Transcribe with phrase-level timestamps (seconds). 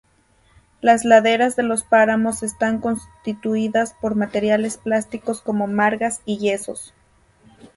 [0.81, 6.95] Las laderas de los páramos están constituidas por materiales plásticos como margas y yesos.